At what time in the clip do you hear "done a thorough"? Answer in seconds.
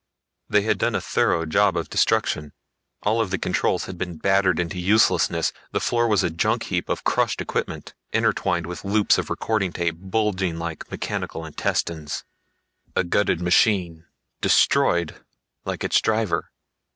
0.79-1.45